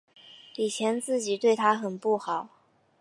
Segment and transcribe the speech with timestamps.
[0.55, 2.49] 以前自己对她很不好